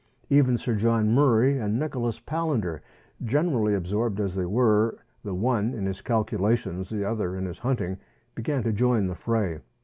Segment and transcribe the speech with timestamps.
[0.31, 2.79] Even Sir John Murray and Nicholas Palander
[3.23, 7.99] (generally absorbed as they were, the one in his calculations^ the other in his hunting),
[8.33, 9.59] began to join the fray.